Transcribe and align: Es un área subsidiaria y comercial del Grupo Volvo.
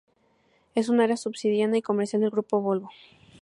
Es 0.73 0.89
un 0.89 0.99
área 0.99 1.15
subsidiaria 1.15 1.77
y 1.77 1.81
comercial 1.83 2.23
del 2.23 2.31
Grupo 2.31 2.59
Volvo. 2.59 2.89